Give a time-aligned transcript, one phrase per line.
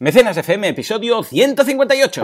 [0.00, 2.22] Mecenas FM, episodio 158.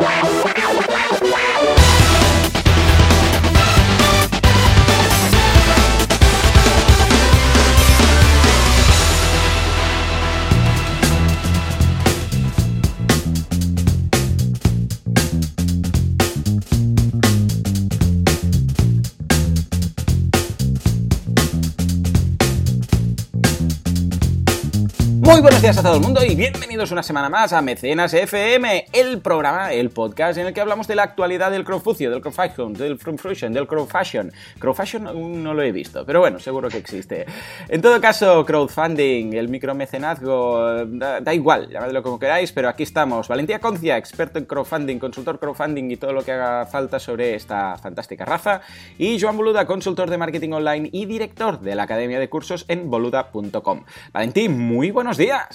[25.65, 29.73] Días a todo el mundo y bienvenidos una semana más a Mecenas FM, el programa,
[29.73, 33.51] el podcast en el que hablamos de la actualidad del crowdfucio, del crowdfashion, del frumfrusion,
[33.51, 34.31] del crowdfashion.
[34.59, 37.25] Crowdfashion aún no lo he visto, pero bueno, seguro que existe.
[37.67, 43.27] En todo caso, crowdfunding, el micromecenazgo, da, da igual, llamadlo como queráis, pero aquí estamos.
[43.27, 47.79] Valentía Concia, experto en crowdfunding, consultor crowdfunding y todo lo que haga falta sobre esta
[47.79, 48.61] fantástica raza.
[48.99, 52.91] Y Joan Boluda, consultor de marketing online y director de la Academia de Cursos en
[52.91, 53.85] boluda.com.
[54.13, 55.55] Valentín, muy buenos días.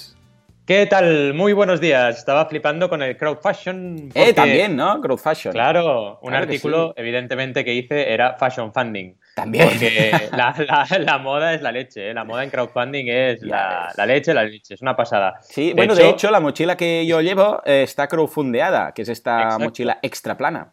[0.70, 1.34] ¿Qué tal?
[1.34, 2.16] Muy buenos días.
[2.18, 4.08] Estaba flipando con el crowd fashion.
[4.14, 5.00] Eh, también, ¿no?
[5.00, 5.52] Crowd fashion.
[5.52, 7.00] Claro, un Claro que artículo sí.
[7.02, 9.16] evidentemente que hice era fashion funding.
[9.34, 9.68] También.
[9.68, 12.14] Porque la, la- la moda es la leche, ¿eh?
[12.14, 15.38] la moda en crowdfunding es la, leche, la leche, es una pasada.
[15.40, 19.42] Sí, bueno, de hecho, la mochila que yo llevo eh, está crowdfundeada, que es esta
[19.42, 19.64] Exacto.
[19.64, 20.72] mochila extra plana.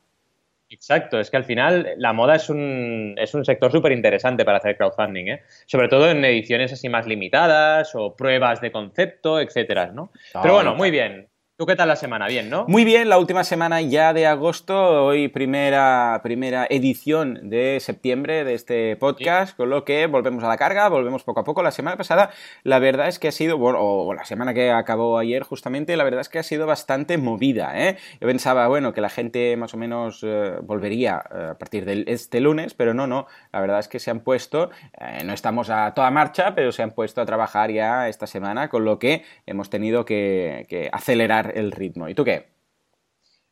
[0.70, 4.58] Exacto, es que al final la moda es un, es un sector súper interesante para
[4.58, 5.44] hacer crowdfunding, ¿eh?
[5.66, 10.12] sobre todo en ediciones así más limitadas o pruebas de concepto, etcétera, ¿no?
[10.42, 11.30] Pero bueno, muy bien.
[11.58, 12.28] ¿Tú qué tal la semana?
[12.28, 12.66] Bien, ¿no?
[12.68, 18.54] Muy bien, la última semana ya de agosto, hoy primera, primera edición de septiembre de
[18.54, 21.64] este podcast, con lo que volvemos a la carga, volvemos poco a poco.
[21.64, 22.30] La semana pasada,
[22.62, 26.04] la verdad es que ha sido, bueno, o la semana que acabó ayer justamente, la
[26.04, 27.98] verdad es que ha sido bastante movida, ¿eh?
[28.22, 32.04] Yo pensaba, bueno, que la gente más o menos eh, volvería eh, a partir de
[32.06, 34.70] este lunes, pero no, no, la verdad es que se han puesto,
[35.02, 38.70] eh, no estamos a toda marcha, pero se han puesto a trabajar ya esta semana,
[38.70, 42.10] con lo que hemos tenido que, que acelerar el ritmo.
[42.10, 42.57] ¿Y tú qué?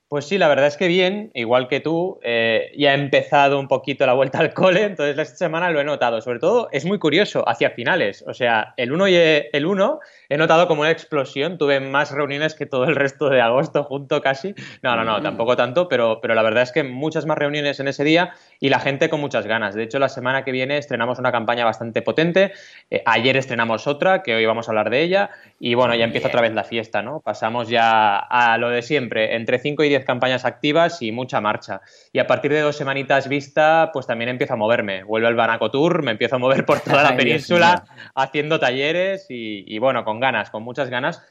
[0.07, 3.67] Pues sí, la verdad es que bien, igual que tú, eh, ya he empezado un
[3.67, 6.21] poquito la vuelta al cole, entonces esta semana lo he notado.
[6.21, 8.23] Sobre todo es muy curioso, hacia finales.
[8.27, 9.99] O sea, el 1 y el 1
[10.29, 11.57] he notado como una explosión.
[11.57, 14.53] Tuve más reuniones que todo el resto de agosto junto casi.
[14.83, 15.23] No, no, no, Mm.
[15.23, 18.69] tampoco tanto, pero, pero la verdad es que muchas más reuniones en ese día y
[18.69, 19.73] la gente con muchas ganas.
[19.73, 22.51] De hecho, la semana que viene estrenamos una campaña bastante potente.
[22.91, 25.31] Eh, ayer estrenamos otra, que hoy vamos a hablar de ella.
[25.59, 27.21] Y bueno, ya empieza otra vez la fiesta, ¿no?
[27.21, 31.81] Pasamos ya a lo de siempre, entre 5 y 10 campañas activas y mucha marcha.
[32.11, 35.03] Y a partir de dos semanitas vista, pues también empiezo a moverme.
[35.03, 37.85] Vuelve el Banaco Tour, me empiezo a mover por toda la península
[38.15, 41.21] haciendo talleres y, y bueno, con ganas, con muchas ganas.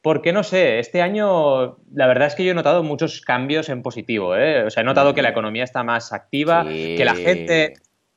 [0.00, 3.82] Porque no sé, este año la verdad es que yo he notado muchos cambios en
[3.82, 4.36] positivo.
[4.36, 4.64] ¿eh?
[4.64, 6.94] O sea, he notado que la economía está más activa, Sí.
[6.96, 7.74] que la gente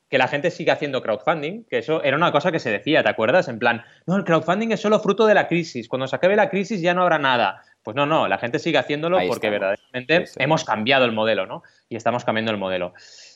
[0.10, 3.10] que la gente sigue haciendo crowdfunding, que eso era una cosa que se decía, ¿te
[3.10, 3.50] acuerdas?
[3.50, 6.50] En plan, no, el crowdfunding es solo fruto de la crisis, cuando se acabe la
[6.50, 7.62] crisis ya no habrá nada.
[7.88, 9.62] Pues no, no, la gente sigue haciéndolo Ahí porque estamos.
[9.62, 10.44] verdaderamente Sí, sí.
[10.44, 11.64] hemos cambiado el modelo, ¿no?
[11.88, 12.94] Y estamos cambiando el modelo.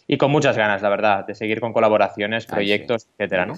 [0.08, 3.54] Y con muchas ganas, la verdad, de seguir con colaboraciones, proyectos, etcétera, ¿no?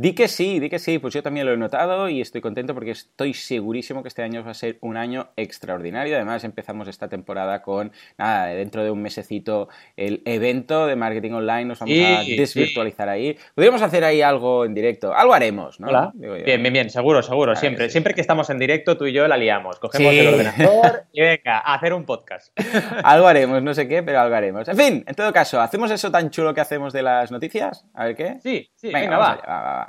[0.00, 2.72] Di que sí, di que sí, pues yo también lo he notado y estoy contento
[2.72, 6.14] porque estoy segurísimo que este año va a ser un año extraordinario.
[6.14, 11.64] Además, empezamos esta temporada con, nada, dentro de un mesecito el evento de marketing online,
[11.64, 13.36] nos vamos a Sí, desvirtualizar ahí.
[13.56, 15.88] Podríamos hacer ahí algo en directo, algo haremos, ¿no?
[15.88, 16.12] Hola.
[16.14, 16.44] Digo yo.
[16.44, 17.86] Bien, bien, bien, seguro, seguro, Claro siempre.
[17.86, 17.90] sí.
[17.90, 19.80] Siempre que estamos en directo, tú y yo la liamos.
[19.80, 22.56] Cogemos el ordenador y venga, a hacer un podcast.
[23.02, 24.68] Algo haremos, no sé qué, pero algo haremos.
[24.68, 27.84] En fin, en todo caso, ¿hacemos eso tan chulo que hacemos de las noticias?
[27.94, 28.36] A ver qué.
[28.44, 29.32] Sí, sí, Venga, venga, vamos va.
[29.32, 29.87] allá, va, va, va.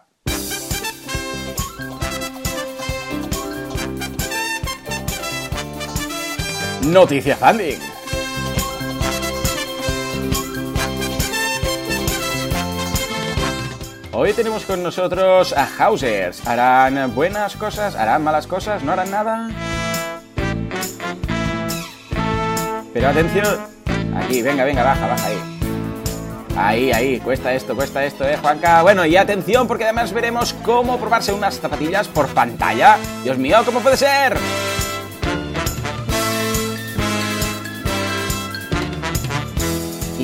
[6.82, 7.80] Noticia Funding.
[14.14, 16.46] Hoy tenemos con nosotros a Hausers.
[16.48, 17.96] ¿Harán buenas cosas?
[17.96, 18.84] ¿Harán malas cosas?
[18.84, 19.50] ¿No harán nada?
[22.94, 23.60] Pero atención.
[24.16, 25.38] Aquí, venga, venga, baja, baja ahí.
[26.58, 28.82] Ahí, ahí, cuesta esto, cuesta esto, eh, Juanca.
[28.82, 32.98] Bueno, y atención, porque además veremos cómo probarse unas zapatillas por pantalla.
[33.24, 34.38] Dios mío, ¿cómo puede ser?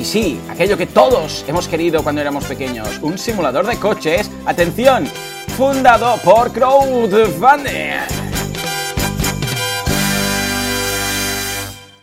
[0.06, 5.04] Sí, aquello que todos hemos querido cuando éramos pequeños, un simulador de coches, atención,
[5.56, 7.96] fundado por Crowdfunding.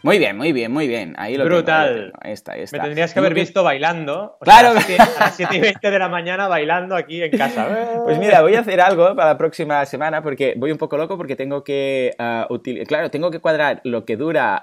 [0.05, 1.15] Muy bien, muy bien, muy bien.
[1.17, 1.95] Ahí lo Brutal.
[2.07, 2.17] tengo.
[2.21, 2.75] Ahí está, ahí está.
[2.75, 4.35] Me tendrías que haber visto bailando.
[4.37, 4.77] o Claro.
[4.81, 7.31] sea, a las 7 a las 7 y 20 de la mañana bailando aquí en
[7.37, 7.67] casa.
[8.03, 11.15] Pues mira, voy a hacer algo para la próxima semana porque voy un poco loco
[11.15, 12.49] porque tengo que ah,
[12.85, 14.61] claro, tengo que cuadrar lo que dura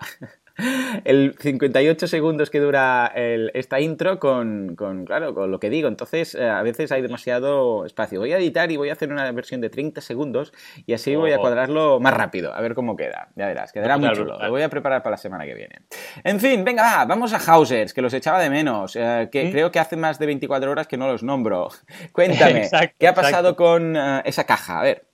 [1.04, 4.76] el 58 segundos que dura esta intro con,
[5.06, 5.88] claro, con lo que digo.
[5.88, 8.20] Entonces, eh, a veces hay demasiado espacio.
[8.20, 10.52] Voy a editar y voy a hacer una versión de 30 segundos
[10.86, 13.28] y así voy a cuadrarlo más rápido, a ver cómo queda.
[13.36, 14.38] Ya verás, quedará muy chulo.
[14.38, 15.76] Lo voy a preparar para la semana que viene.
[16.24, 19.50] En fin, venga, vamos a Hausers, que los echaba de menos, eh, que ¿Mm?
[19.50, 21.68] creo que hace más de 24 horas que no los nombro.
[22.12, 22.68] Cuéntame,
[22.98, 24.80] ¿qué ha pasado con eh, esa caja?
[24.80, 25.09] A ver.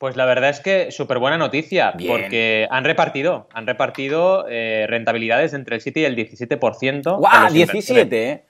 [0.00, 5.52] Pues la verdad es que súper buena noticia, porque han repartido, han repartido eh, rentabilidades
[5.52, 7.18] entre el 7 y el 17%.
[7.18, 7.52] ¡Guau!
[7.52, 8.44] 17, ¿eh?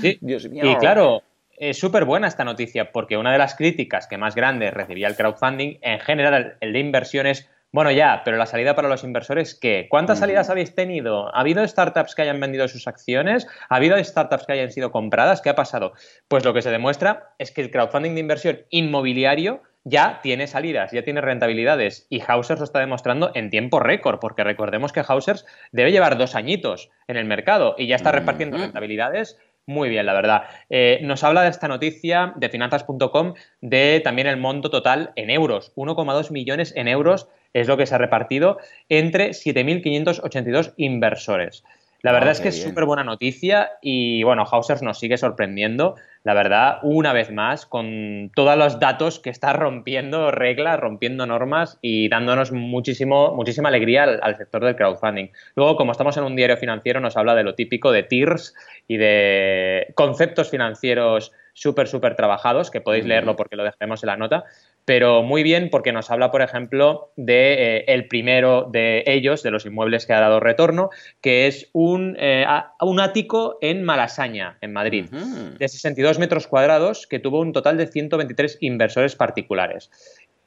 [0.00, 0.18] Sí.
[0.20, 0.64] Dios mío.
[0.68, 1.22] Y claro,
[1.56, 5.14] es súper buena esta noticia, porque una de las críticas que más grande recibía el
[5.14, 9.86] crowdfunding, en general el de inversiones, bueno ya, pero la salida para los inversores, ¿qué?
[9.88, 11.32] ¿Cuántas salidas habéis tenido?
[11.32, 13.46] ¿Ha habido startups que hayan vendido sus acciones?
[13.68, 15.42] ¿Ha habido startups que hayan sido compradas?
[15.42, 15.92] ¿Qué ha pasado?
[16.26, 20.92] Pues lo que se demuestra es que el crowdfunding de inversión inmobiliario ya tiene salidas,
[20.92, 25.46] ya tiene rentabilidades y Hausers lo está demostrando en tiempo récord, porque recordemos que Hausers
[25.72, 29.38] debe llevar dos añitos en el mercado y ya está repartiendo rentabilidades
[29.68, 30.44] muy bien, la verdad.
[30.70, 35.74] Eh, nos habla de esta noticia de finanzas.com de también el monto total en euros.
[35.76, 38.56] 1,2 millones en euros es lo que se ha repartido
[38.88, 41.64] entre 7.582 inversores.
[42.00, 45.96] La verdad ah, es que es súper buena noticia y bueno, Hausers nos sigue sorprendiendo,
[46.22, 51.76] la verdad, una vez más, con todos los datos que está rompiendo reglas, rompiendo normas
[51.82, 55.30] y dándonos muchísimo, muchísima alegría al, sector del crowdfunding.
[55.56, 58.54] Luego, como estamos en un diario financiero, nos habla de lo típico de TIRS
[58.86, 64.16] y de conceptos financieros súper, súper trabajados, que podéis leerlo porque lo dejaremos en la
[64.16, 64.44] nota,
[64.88, 69.50] pero muy bien porque nos habla, por ejemplo, de eh, el primero de ellos, de
[69.50, 70.88] los inmuebles que ha dado retorno,
[71.20, 72.46] que es un, eh,
[72.80, 77.86] un ático en Malasaña, en Madrid, de 62 metros cuadrados, que tuvo un total de
[77.86, 79.90] 123 inversores particulares.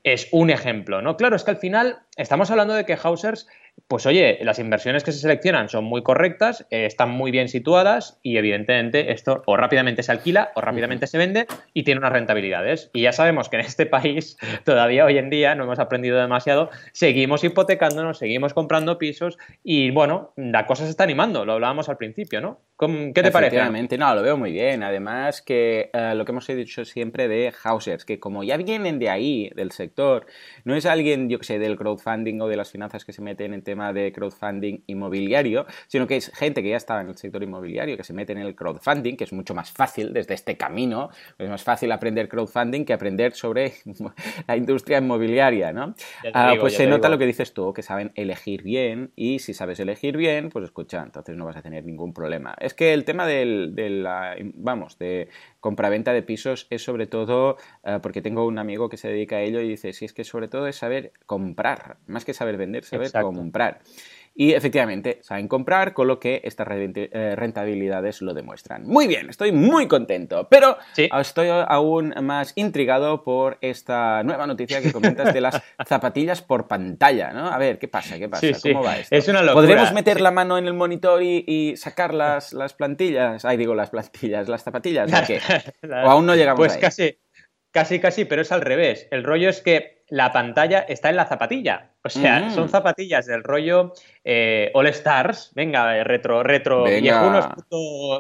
[0.04, 1.18] Es un ejemplo, ¿no?
[1.18, 3.48] Claro, es que al final estamos hablando de que Hausers
[3.92, 8.20] pues oye, las inversiones que se seleccionan son muy correctas, eh, están muy bien situadas
[8.24, 12.90] y evidentemente esto o rápidamente se alquila o rápidamente se vende y tiene unas rentabilidades.
[12.94, 16.70] Y ya sabemos que en este país, todavía hoy en día, no hemos aprendido demasiado,
[16.94, 21.98] seguimos hipotecándonos, seguimos comprando pisos y bueno, la cosa se está animando, lo hablábamos al
[21.98, 22.62] principio, ¿no?
[23.14, 23.58] ¿Qué te parece?
[23.98, 24.82] no, lo veo muy bien.
[24.82, 29.10] Además que eh, lo que hemos dicho siempre de Hausers, que como ya vienen de
[29.10, 30.26] ahí, del sector,
[30.64, 33.54] no es alguien, yo que sé, del crowdfunding o de las finanzas que se meten
[33.54, 37.44] en tema de crowdfunding inmobiliario, sino que es gente que ya estaba en el sector
[37.44, 41.10] inmobiliario, que se mete en el crowdfunding, que es mucho más fácil desde este camino,
[41.38, 43.74] es más fácil aprender crowdfunding que aprender sobre
[44.48, 45.96] la industria inmobiliaria, ¿no?
[46.34, 49.80] Ah, pues se nota lo que dices tú, que saben elegir bien y si sabes
[49.80, 52.56] elegir bien, pues escucha, entonces no vas a tener ningún problema.
[52.60, 55.30] Es que el tema del, de la, vamos, de
[55.62, 59.42] compraventa de pisos es sobre todo, eh, porque tengo un amigo que se dedica a
[59.42, 62.84] ello y dice, si es que sobre todo es saber comprar, más que saber vender,
[62.84, 63.80] saber comprar.
[64.34, 68.88] Y efectivamente, saben comprar, con lo que estas eh, rentabilidades lo demuestran.
[68.88, 74.94] Muy bien, estoy muy contento, pero estoy aún más intrigado por esta nueva noticia que
[74.94, 77.48] comentas de las zapatillas por pantalla, ¿no?
[77.48, 78.18] A ver, ¿qué pasa?
[78.18, 78.48] ¿Qué pasa?
[78.64, 79.14] ¿Cómo va esto?
[79.14, 79.62] Es una locura.
[79.62, 83.44] ¿Podremos meter la mano en el monitor y, sacar las, las, plantillas?
[83.44, 85.40] Ay, digo, las plantillas, las zapatillas, ¿o qué?
[85.88, 86.80] ¿O aún no llegamos pues ahí?
[86.80, 87.20] Pues casi,
[87.72, 89.08] casi, casi, pero es al revés.
[89.12, 91.92] El rollo es que la pantalla está en la zapatilla.
[92.04, 92.70] O sea, son mm.
[92.70, 93.94] zapatillas del rollo
[94.26, 96.84] eh, All Stars, venga, retro, retro,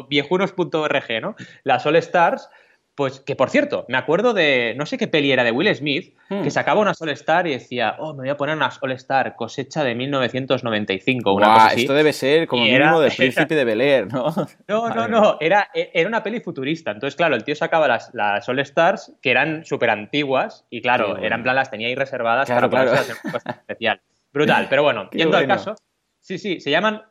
[0.07, 1.35] viejunos.org, ¿no?
[1.63, 2.49] Las All Stars
[2.95, 6.13] pues que por cierto, me acuerdo de, no sé qué peli era de Will Smith,
[6.27, 6.51] que hmm.
[6.51, 9.83] sacaba una All Star y decía, oh, me voy a poner una All Star cosecha
[9.83, 11.33] de 1995.
[11.33, 14.33] Una cosa Esto debe ser como el mínimo del príncipe de Bel Air, ¿no?
[14.67, 16.91] No, no, no, era, era una peli futurista.
[16.91, 21.17] Entonces, claro, el tío sacaba las, las All Stars que eran súper antiguas y claro,
[21.17, 22.91] eran plan las tenía ahí reservadas para claro.
[22.91, 24.01] hacer una cosa especial.
[24.33, 25.75] Brutal, pero bueno, yendo al caso,
[26.21, 27.01] Sí, sí, se llaman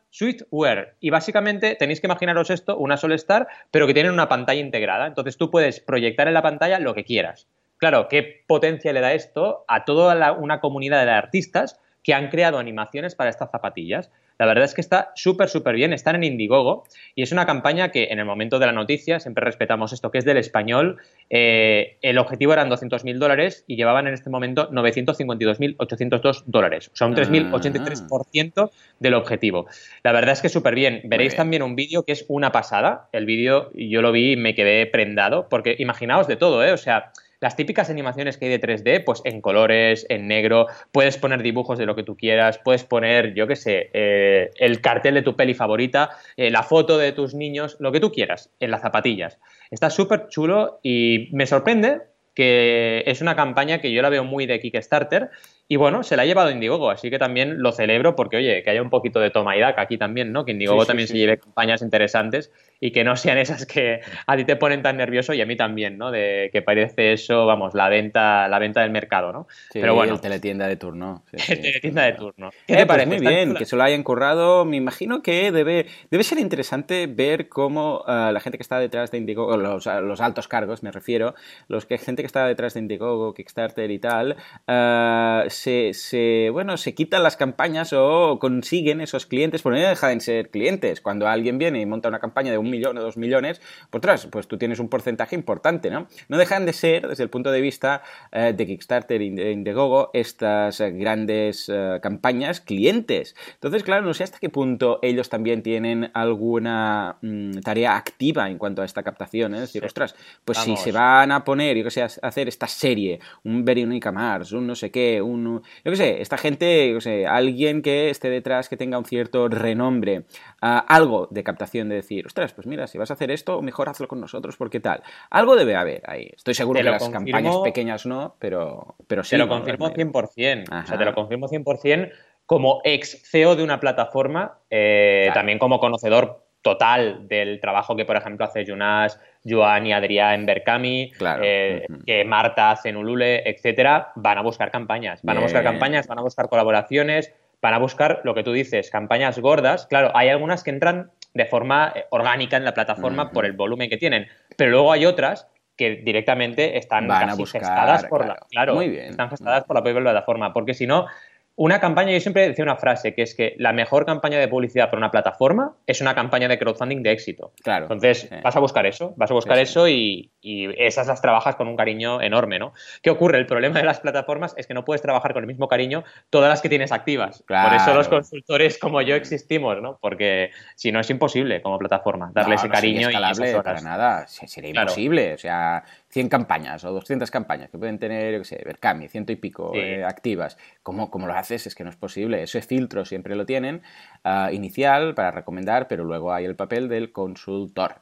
[0.51, 5.05] Wear y básicamente tenéis que imaginaros esto, una Solestar, pero que tienen una pantalla integrada.
[5.05, 7.47] Entonces tú puedes proyectar en la pantalla lo que quieras.
[7.75, 12.57] Claro, ¿qué potencia le da esto a toda una comunidad de artistas que han creado
[12.57, 14.11] animaciones para estas zapatillas?
[14.41, 15.93] La verdad es que está súper, súper bien.
[15.93, 19.45] Están en Indiegogo y es una campaña que en el momento de la noticia, siempre
[19.45, 20.97] respetamos esto que es del español,
[21.29, 26.89] eh, el objetivo eran 200.000 dólares y llevaban en este momento 952.802 dólares.
[26.91, 28.69] O sea, un 3.083% ah.
[28.99, 29.67] del objetivo.
[30.01, 31.01] La verdad es que súper bien.
[31.03, 33.09] Veréis también un vídeo que es una pasada.
[33.11, 36.71] El vídeo yo lo vi y me quedé prendado porque imaginaos de todo, ¿eh?
[36.71, 41.17] O sea las típicas animaciones que hay de 3D, pues en colores, en negro, puedes
[41.17, 45.15] poner dibujos de lo que tú quieras, puedes poner, yo qué sé, eh, el cartel
[45.15, 48.69] de tu peli favorita, eh, la foto de tus niños, lo que tú quieras, en
[48.69, 49.39] las zapatillas.
[49.71, 52.01] Está súper chulo y me sorprende
[52.35, 55.31] que es una campaña que yo la veo muy de Kickstarter
[55.67, 58.69] Y bueno, se la ha llevado Indiegogo, así que también lo celebro porque, oye, que
[58.69, 60.45] haya un poquito de toma y daca aquí también, ¿no?
[60.45, 62.51] Que Indiegogo también se lleve campañas interesantes
[62.83, 65.55] y que no sean esas que a ti te ponen tan nervioso y a mí
[65.55, 66.09] también, ¿no?
[66.09, 69.47] De que parece eso, vamos, la venta, la venta del mercado, ¿no?
[69.71, 70.15] Pero bueno.
[70.15, 71.23] El teletienda de turno.
[71.31, 72.49] el teletienda de turno.
[72.65, 73.05] ¿Qué te eh, pues parece?
[73.05, 74.65] muy bien, que se lo hayan currado.
[74.65, 79.11] Me imagino que debe, debe ser interesante ver cómo eh, la gente que está detrás
[79.11, 81.35] de Indiegogo, los, los, altos cargos me refiero,
[81.67, 86.95] los que gente que está detrás de Indiegogo, Kickstarter y tal, uh, se, bueno, se
[86.95, 90.99] quitan las campañas o consiguen esos clientes, porque no dejan de ser clientes.
[90.99, 94.25] Cuando alguien viene y monta una campaña de un millón o dos millones, por pues,
[94.27, 96.07] pues tú tienes un porcentaje importante, ¿no?
[96.27, 98.01] No dejan de ser, desde el punto de vista
[98.31, 103.35] eh, de Kickstarter y de Indiegogo, estas eh, grandes eh, campañas clientes.
[103.53, 108.57] Entonces, claro, no sé hasta qué punto ellos también tienen alguna mm, tarea activa en
[108.57, 111.91] cuanto a esta captación, es decir, ostras, pues si se van a poner, yo que
[111.91, 115.95] sé, a hacer esta serie, un Veronica Mars, un no sé qué, un yo qué
[115.95, 120.25] sé, esta gente, yo sé, alguien que esté detrás, que tenga un cierto renombre,
[120.61, 123.89] ah, algo de captación de decir, ostras, pues mira, si vas a hacer esto, mejor
[123.89, 125.03] hazlo con nosotros, porque tal.
[125.29, 126.31] Algo debe haber ahí.
[126.35, 129.31] Estoy seguro que las campañas pequeñas no, pero, pero sí.
[129.31, 130.83] Te lo confirmo 100%.
[130.83, 132.11] O sea, te lo confirmo 100%
[132.45, 138.15] como ex CEO de una plataforma, eh, también como conocedor total del trabajo que, por
[138.17, 144.11] ejemplo, hace Jonas, Joan y Adrián en Berkami, eh, que Marta hace en Ulule, etcétera,
[144.15, 145.21] van a buscar campañas.
[145.23, 148.89] Van a buscar campañas, van a buscar colaboraciones, van a buscar lo que tú dices,
[148.89, 149.87] campañas gordas.
[149.87, 153.89] Claro, hay algunas que entran de forma eh, orgánica en la plataforma por el volumen
[153.89, 155.47] que tienen, pero luego hay otras
[155.77, 160.73] que directamente están casi gestadas por la, claro, están gestadas por la propia plataforma, porque
[160.73, 161.07] si no,
[161.55, 164.85] una campaña, yo siempre decía una frase, que es que la mejor campaña de publicidad
[164.85, 167.51] para una plataforma es una campaña de crowdfunding de éxito.
[167.61, 167.85] Claro.
[167.85, 171.75] Entonces, vas a buscar eso, vas a buscar eso y, esas las trabajas con un
[171.75, 172.73] cariño enorme, ¿no?
[173.03, 173.37] ¿Qué ocurre?
[173.37, 176.49] El problema de las plataformas es que no puedes trabajar con el mismo cariño todas
[176.49, 177.43] las que tienes activas.
[177.47, 179.99] Por eso los consultores como yo existimos, ¿no?
[180.01, 183.63] Porque si no es imposible como plataforma darle ese cariño y esas horas.
[183.63, 185.35] Para nada, sería imposible.
[185.35, 189.31] O sea, 100 campañas o 200 campañas que pueden tener, yo qué sé, Berkami, ciento
[189.31, 190.57] y pico eh, activas.
[190.83, 191.67] ¿Cómo, ¿Cómo, lo haces?
[191.67, 192.43] Es que no es posible.
[192.43, 193.81] Ese filtro siempre lo tienen,
[194.23, 197.95] ah, inicial, para recomendar, pero luego hay el papel del consultor.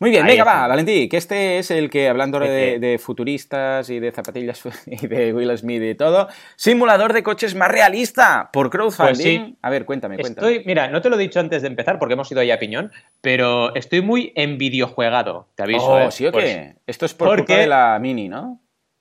[0.00, 4.10] Muy bien, venga, va, Valentí, que este es el que, hablando de, futuristas y de
[4.10, 9.40] zapatillas y de Will Smith y todo, simulador de coches más realista por crowdfunding.
[9.40, 10.62] Pues a ver, cuéntame, cuéntame.
[10.66, 12.90] mira, no te lo he dicho antes de empezar porque hemos ido ahí a piñón,
[13.20, 15.92] pero estoy muy en videojuegado, te aviso.
[15.92, 16.10] Oh, ¿eh?
[16.10, 16.74] ¿sí o qué?
[16.86, 18.60] Esto es por de la Mini, ¿no?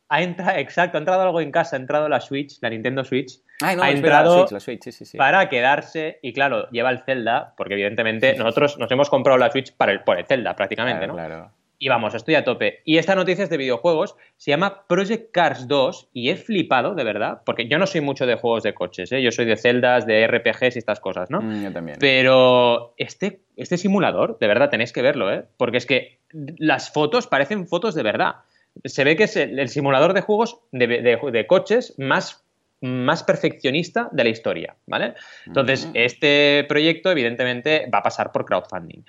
[0.10, 3.40] Ha entrado, exacto, ha entrado algo en casa, ha entrado la Switch, la Nintendo Switch.
[3.62, 7.76] no, ha entrado la Switch, sí, sí, para quedarse y claro, lleva el Zelda, porque
[7.76, 11.14] evidentemente nosotros nos hemos comprado la Switch para el, por el Zelda prácticamente, ¿no?
[11.14, 11.52] Claro.
[11.84, 12.82] Y vamos, estoy a tope.
[12.86, 17.04] Y esta noticia es de videojuegos, se llama Project Cars 2 y he flipado, de
[17.04, 19.20] verdad, porque yo no soy mucho de juegos de coches, ¿eh?
[19.20, 21.42] yo soy de celdas, de RPGs y estas cosas, ¿no?
[21.42, 21.98] Mm, yo también.
[22.00, 25.46] Pero este, este simulador, de verdad, tenéis que verlo, ¿eh?
[25.58, 26.20] Porque es que
[26.60, 28.36] las fotos parecen fotos de verdad
[28.86, 32.46] se ve que es el, simulador de juegos de, coches más,
[32.80, 35.16] más, perfeccionista de la historia, ¿vale?
[35.48, 39.04] Entonces, este proyecto evidentemente va a pasar por crowdfunding.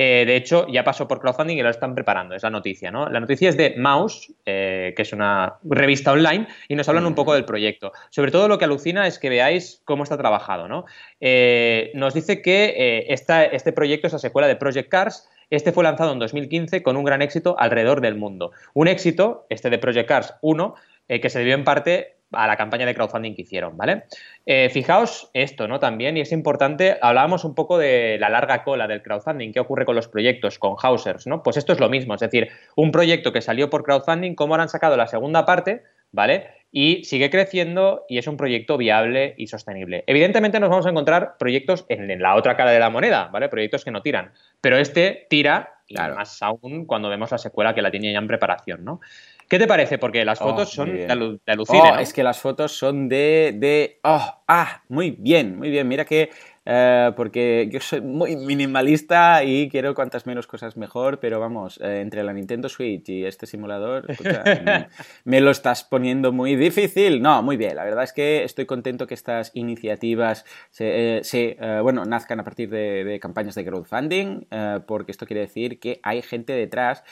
[0.00, 3.08] Eh, de hecho, ya pasó por crowdfunding y lo están preparando, es la noticia, ¿no?
[3.08, 7.16] La noticia es de Mouse, eh, que es una revista online, y nos hablan un
[7.16, 7.90] poco del proyecto.
[8.10, 10.84] Sobre todo lo que alucina es que veáis cómo está trabajado, ¿no?
[11.20, 16.12] Eh, nos dice que este proyecto es la secuela de Project Cars, este fue lanzado
[16.12, 18.52] en 2015 con un gran éxito alrededor del mundo.
[18.74, 20.74] Un éxito, este de Project Cars 1,
[21.08, 24.04] eh, que se debió en parte a la campaña de crowdfunding que hicieron, ¿vale?
[24.46, 25.78] Eh, fijaos esto, ¿no?
[25.78, 29.84] También, y es importante, hablábamos un poco de la larga cola del crowdfunding, qué ocurre
[29.84, 31.42] con los proyectos, con Hausers, ¿no?
[31.42, 34.68] Pues esto es lo mismo, es decir, un proyecto que salió por crowdfunding, ¿cómo han
[34.68, 35.82] sacado la segunda parte?
[36.10, 36.58] ¿Vale?
[36.70, 40.04] y sigue creciendo y es un proyecto viable y sostenible.
[40.06, 43.48] Evidentemente nos vamos a encontrar proyectos en, la otra cara de la moneda, ¿vale?
[43.48, 47.82] Proyectos que no tiran, pero este tira, y más aún cuando vemos la secuela que
[47.82, 49.00] la tiene ya en preparación, ¿no?
[49.48, 49.96] ¿Qué te parece?
[49.98, 51.06] Porque las oh, fotos son de,
[51.46, 53.98] alucine, oh, Es que las fotos son de, de...
[54.04, 55.88] Oh, ah, muy bien, muy bien.
[55.88, 56.30] Mira que
[56.70, 62.00] eh, porque yo soy muy minimalista y quiero cuantas menos cosas mejor, pero vamos, eh,
[62.02, 64.06] entre la Nintendo Switch y este simulador,
[65.24, 67.22] me lo estás poniendo muy difícil.
[67.22, 72.04] No, muy bien, la verdad es que estoy contento que estas iniciativas se, eh, bueno,
[72.04, 74.46] nazcan a partir de, campañas de crowdfunding,
[74.86, 77.02] porque esto quiere decir que hay gente detrás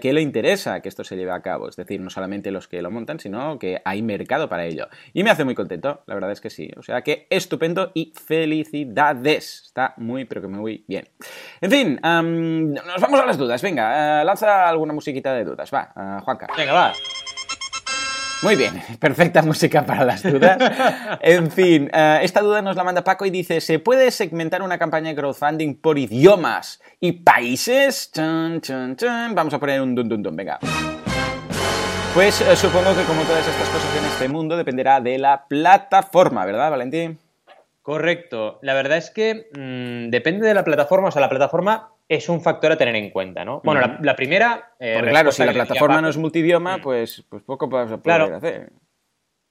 [0.00, 2.80] que le interesa que esto se lleve a cabo, es decir, no solamente los que
[2.80, 4.88] lo montan, sino que hay mercado para ello.
[5.12, 6.70] Y me hace muy contento, la verdad es que sí.
[6.78, 11.08] O sea que estupendo y felicidades Está muy, pero que muy bien.
[11.60, 13.60] En fin, nos vamos a las dudas.
[13.62, 15.70] Venga, eh, lanza alguna musiquita de dudas.
[15.72, 16.46] Va, uh, Juanca.
[16.56, 16.92] Venga, va.
[18.44, 20.58] Muy bien, perfecta música para las dudas.
[21.20, 24.76] En fin, eh, esta duda nos la manda Paco y dice, ¿se puede segmentar una
[24.76, 28.10] campaña de crowdfunding por idiomas y países?
[28.14, 30.58] Vamos a poner un dun dun dun, venga.
[32.12, 36.44] Pues eh, supongo que como todas estas cosas en este mundo dependerá de la plataforma,
[36.44, 37.18] ¿verdad, Valentín?
[37.84, 38.58] Correcto.
[38.62, 41.08] La verdad es que mm, depende de la plataforma.
[41.08, 43.60] O sea, la plataforma es un factor a tener en cuenta, ¿no?
[43.62, 44.72] Bueno, la, primera...
[44.80, 46.80] Eh, claro, si la plataforma no es multidioma, mm.
[46.80, 48.72] pues, pues poco puedes poder hacer.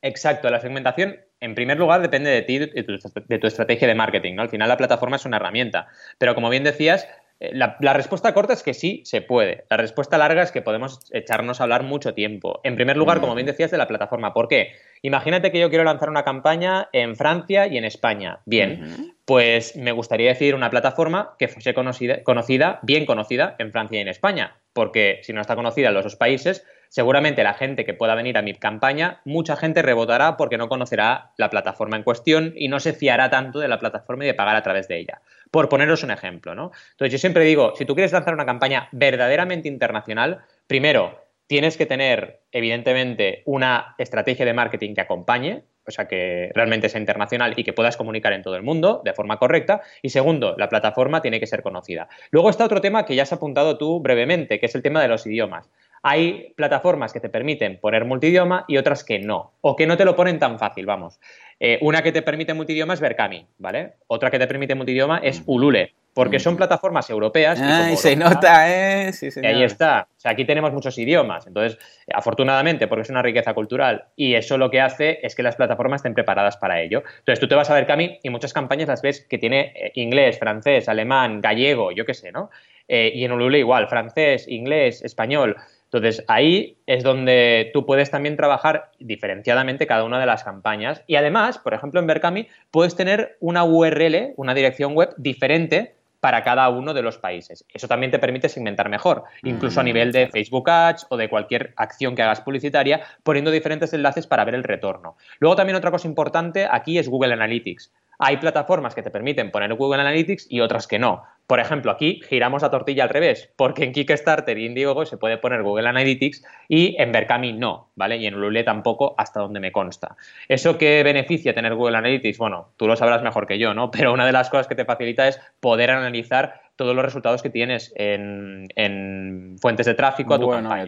[0.01, 3.93] Exacto, la segmentación, en primer lugar, depende de ti, de tu, de tu estrategia de
[3.93, 4.41] marketing, ¿no?
[4.41, 5.89] Al final la plataforma es una herramienta.
[6.17, 7.07] Pero como bien decías,
[7.43, 9.65] eh, la, respuesta corta es que sí, se puede.
[9.69, 12.61] La respuesta larga es que podemos echarnos a hablar mucho tiempo.
[12.63, 14.33] En primer lugar, como bien decías, de la plataforma.
[14.33, 14.71] ¿Por qué?
[15.01, 18.39] Imagínate que yo quiero lanzar una campaña en Francia y en España.
[18.45, 23.97] Bien, pues me gustaría decir una plataforma que fuese conocida, conocida, bien conocida en Francia
[23.97, 24.55] y en España.
[24.71, 28.37] Porque si no está conocida en los dos países, seguramente la gente que pueda venir
[28.37, 32.79] a mi campaña, mucha gente rebotará porque no conocerá la plataforma en cuestión y no
[32.79, 35.21] se fiará tanto de la plataforma y de pagar a través de ella.
[35.53, 36.71] Por poneros un ejemplo, ¿no?
[36.93, 41.85] Entonces yo siempre digo, si tú quieres lanzar una campaña verdaderamente internacional, primero, tienes que
[41.85, 47.63] tener, evidentemente, una estrategia de marketing que acompañe, o sea, que realmente sea internacional y
[47.63, 49.83] que puedas comunicar en todo el mundo de forma correcta.
[50.01, 52.07] Y segundo, la plataforma tiene que ser conocida.
[52.31, 55.07] Luego está otro tema que ya has apuntado tú brevemente, que es el tema de
[55.07, 55.69] los idiomas.
[56.05, 60.03] Hay plataformas que te permiten poner multidioma y otras que no, o que no te
[60.03, 61.17] lo ponen tan fácil, vamos.
[61.61, 63.93] Eh, una que te permite multidioma es Berkami, ¿vale?
[64.07, 65.43] Otra que te permite multidioma es mm.
[65.45, 66.57] Ulule, porque son mm.
[66.57, 67.57] plataformas europeas.
[67.61, 69.13] Ay, se nota, ¿eh?
[69.13, 70.09] Sí, y ahí está.
[70.17, 71.47] O sea, aquí tenemos muchos idiomas.
[71.47, 71.79] Entonces,
[72.13, 75.99] afortunadamente, porque es una riqueza cultural, y eso lo que hace es que las plataformas
[75.99, 77.01] estén preparadas para ello.
[77.19, 80.37] Entonces, tú te vas a Berkami y muchas campañas las ves que tiene eh, inglés,
[80.37, 82.49] francés, alemán, gallego, yo qué sé, ¿no?
[82.87, 85.55] Eh, y en Ulule igual, francés, inglés, español.
[85.93, 91.03] Entonces, ahí es donde tú puedes también trabajar diferenciadamente cada una de las campañas.
[91.05, 96.41] Y además, por ejemplo, en Berkami puedes tener una URL, una dirección web diferente para
[96.41, 97.63] cada uno de los países.
[97.71, 101.29] Eso también te permite segmentar mejor, incluso a mm, nivel de Facebook Ads o de
[101.29, 105.15] cualquier acción que hagas publicitaria, poniendo diferentes enlaces para ver el retorno.
[105.39, 107.91] Luego también otra cosa importante aquí es Google Analytics.
[108.19, 111.23] Hay plataformas que te permiten poner Google Analytics y otras que no.
[111.53, 115.37] Por ejemplo, aquí giramos la tortilla al revés, porque en Kickstarter y Indiegogo se puede
[115.37, 118.17] poner Google Analytics y en Berkami no, ¿vale?
[118.17, 120.15] Y en Ulule tampoco, hasta donde me consta.
[120.47, 122.39] ¿Eso qué beneficia tener Google Analytics?
[122.39, 123.91] Bueno, tú lo sabrás mejor que yo, ¿no?
[123.91, 127.51] Pero una de las cosas que te facilita es poder analizar todos los resultados que
[127.51, 130.87] tienes en, fuentes de tráfico a tu campaña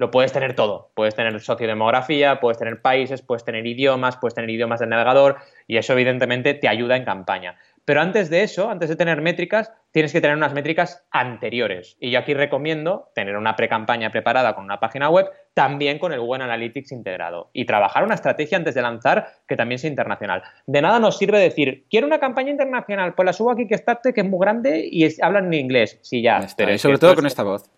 [0.00, 0.90] lo puedes tener todo.
[0.94, 5.76] Puedes tener sociodemografía, puedes tener países, puedes tener idiomas, puedes tener idiomas del navegador y
[5.76, 7.58] eso evidentemente te ayuda en campaña.
[7.84, 11.96] Pero antes de eso, antes de tener métricas, tienes que tener unas métricas anteriores.
[12.00, 16.20] Y yo aquí recomiendo tener una pre-campaña preparada con una página web, también con el
[16.20, 17.50] Google Analytics integrado.
[17.52, 20.42] Y trabajar una estrategia antes de lanzar que también sea internacional.
[20.66, 24.14] De nada nos sirve decir, quiero una campaña internacional, pues la subo aquí que Kickstarter,
[24.14, 25.98] que es muy grande y hablan en inglés.
[26.02, 26.46] Sí, ya.
[26.56, 27.70] Pero sobre todo con esta voz.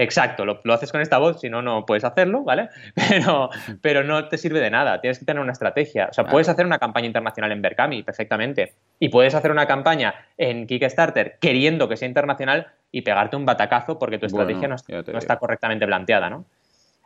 [0.00, 2.68] Exacto, lo, haces con esta voz, si no, no puedes hacerlo, ¿vale?
[2.94, 3.50] Pero,
[3.82, 6.06] pero no te sirve de nada, tienes que tener una estrategia.
[6.10, 10.14] O sea, puedes hacer una campaña internacional en Berkami perfectamente y puedes hacer una campaña
[10.36, 15.18] en Kickstarter queriendo que sea internacional y pegarte un batacazo porque tu estrategia no, no
[15.18, 16.44] está correctamente planteada, ¿no?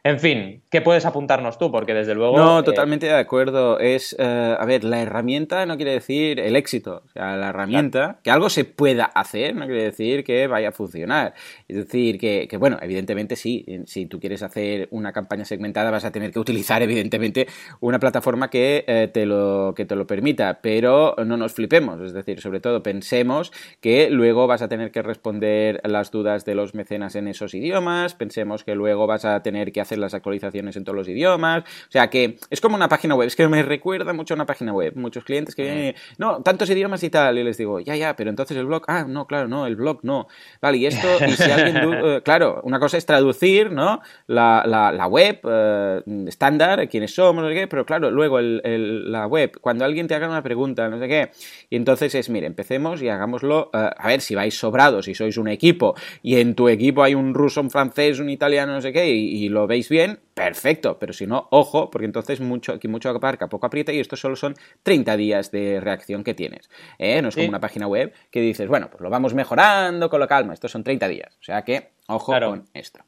[0.04, 1.70] En fin, ¿qué puedes apuntarnos tú?
[1.70, 2.36] Porque desde luego...
[2.36, 3.78] No, eh, totalmente de acuerdo.
[3.78, 7.04] Es, eh, a ver, la herramienta no quiere decir el éxito.
[7.06, 10.72] O sea, la herramienta, que algo se pueda hacer, no quiere decir que vaya a
[10.72, 11.34] funcionar.
[11.68, 16.10] Es decir, que, bueno, evidentemente sí, si tú quieres hacer una campaña segmentada vas a
[16.10, 17.46] tener que utilizar, evidentemente,
[17.78, 22.00] una plataforma que, eh, te, lo, que te lo permita, pero no nos flipemos.
[22.00, 26.56] Es decir, sobre todo pensemos que luego vas a tener que responder las dudas de
[26.56, 30.76] los mecenas en esos idiomas, pensemos que luego vas a tener que hacer las actualizaciones
[30.76, 31.62] en todos los idiomas.
[31.62, 34.46] O sea que es como una página web, es que me recuerda mucho a una
[34.46, 34.94] página web.
[34.96, 38.30] Muchos clientes que vienen, no, tantos idiomas y tal, y les digo, ya, ya, pero
[38.30, 40.28] entonces el blog, ah, no, claro, no, el blog no.
[40.60, 44.00] Vale, y esto, y si alguien, eh, claro, una cosa es traducir, ¿no?
[44.26, 49.26] La, la, web eh, estándar, quiénes somos, no sé qué, pero claro, luego el, la
[49.26, 51.30] web, cuando alguien te haga una pregunta, no sé qué,
[51.70, 55.36] y entonces es, mire, empecemos y hagámoslo, eh, a ver, si vais sobrados, si sois
[55.36, 58.92] un equipo, y en tu equipo hay un ruso, un francés, un italiano, no sé
[58.92, 63.10] qué, y lo veis bien, perfecto, pero si no, ojo, porque entonces mucho, aquí mucho
[63.10, 66.70] aparca, poco aprieta y esto solo son 30 días de reacción que tienes.
[66.98, 67.22] ¿eh?
[67.22, 70.28] No es como una página web que dices, bueno, pues lo vamos mejorando con lo
[70.28, 73.00] calma, estos son 30 días, o sea que, ojo con esto.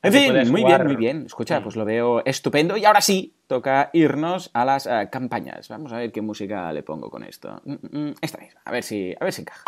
[0.00, 1.26] En fin, muy bien, muy bien.
[1.26, 1.62] Escucha, mm.
[1.64, 2.76] pues lo veo estupendo.
[2.76, 5.68] Y ahora sí, toca irnos a las eh, campañas.
[5.68, 7.60] Vamos a ver qué música le pongo con esto.
[7.64, 9.64] Mm, mm, esta misma, a ver si, a ver si encaja.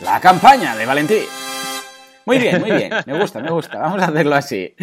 [0.00, 1.45] La campaña de Valentín.
[2.26, 2.92] Muy bien, muy bien.
[3.06, 3.78] Me gusta, me gusta.
[3.78, 4.74] Vamos a hacerlo así.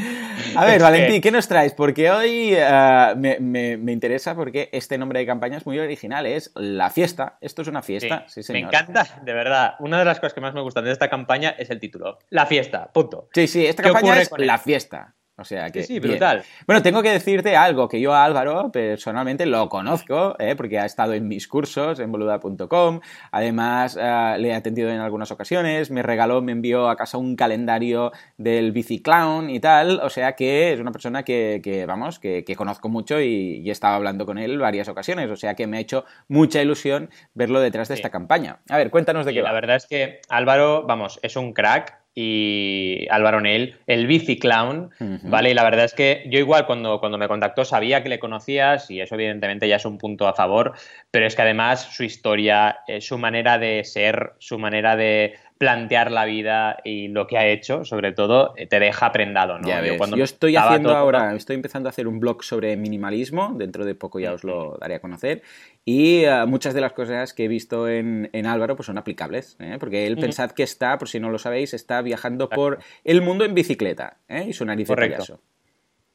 [0.56, 1.73] A ver, Valentín, ¿qué nos traes?
[1.73, 6.25] Porque hoy uh, me, me, me, interesa porque este nombre de campaña es muy original.
[6.25, 7.38] Es La Fiesta.
[7.41, 8.23] Esto es una fiesta.
[8.27, 9.75] Sí, sí me encanta, de verdad.
[9.79, 12.17] Una de las cosas que más me gustan de esta campaña es el título.
[12.29, 13.27] La Fiesta, punto.
[13.34, 15.13] Sí, sí, esta campaña es La Fiesta.
[15.36, 15.84] O sea que.
[15.84, 16.43] Sí, brutal.
[16.67, 20.56] Bueno, tengo que decirte algo que yo a Álvaro personalmente lo conozco, ¿eh?
[20.56, 23.00] porque ha estado en mis cursos en boluda.com.
[23.32, 25.89] Además, uh, le he atendido en algunas ocasiones.
[25.89, 30.02] Me regaló, me envió a casa un calendario del Biciclown y tal.
[30.04, 33.69] O sea que es una persona que, que vamos, que, que, conozco mucho y, y,
[33.69, 35.32] he estado hablando con él varias ocasiones.
[35.32, 38.02] O sea que me ha hecho mucha ilusión verlo detrás de sí.
[38.02, 38.60] esta campaña.
[38.69, 39.50] A ver, cuéntanos de sí, qué va.
[39.50, 45.04] La verdad es que Álvaro, vamos, es un crack y Álvaro Neil, el biciclown, uh
[45.04, 45.19] -huh.
[45.23, 45.52] ¿vale?
[45.52, 48.91] Y la verdad es que yo igual cuando, cuando me contactó sabía que le conocías
[48.91, 50.73] y eso evidentemente ya es un punto a favor,
[51.10, 56.12] pero es que además su historia, eh, su manera de ser, su manera de plantear
[56.12, 59.68] la vida y lo que ha hecho, sobre todo, eh, te deja prendado, ¿no?
[59.68, 59.98] Ya ves.
[59.98, 60.98] Yo, yo estoy haciendo todo...
[60.98, 64.78] ahora, estoy empezando a hacer un blog sobre minimalismo, dentro de poco ya os lo
[64.80, 65.42] daré a conocer,
[65.86, 69.58] y uh, muchas de las cosas que he visto en, en Álvaro pues son aplicables,
[69.60, 69.78] ¿eh?
[69.80, 70.22] porque él, uh -huh.
[70.22, 74.18] pensad que está, por si no lo sabéis, está viajando por el mundo en bicicleta,
[74.28, 74.46] ¿eh?
[74.48, 75.39] y su nariz payaso.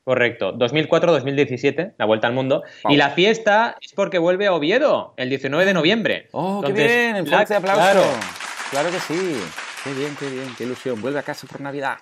[0.05, 2.63] Correcto, 2004-2017, la vuelta al mundo.
[2.85, 2.95] Wow.
[2.95, 6.29] Y la fiesta es porque vuelve a Oviedo, el 19 de noviembre.
[6.33, 7.17] ¡Oh, Entonces, qué bien!
[7.17, 7.83] ¡En fuerte aplauso!
[7.83, 8.05] Claro,
[8.71, 9.41] claro que sí.
[9.85, 11.01] Qué bien, qué bien, qué ilusión.
[11.01, 11.99] Vuelve a casa por Navidad.